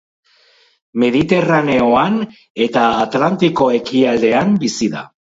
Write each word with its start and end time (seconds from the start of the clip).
Mediterraneoan 1.01 2.17
eta 2.67 2.85
Atlantiko 3.01 3.67
ekialdean 3.81 4.57
bizi 4.65 4.89
da. 4.95 5.05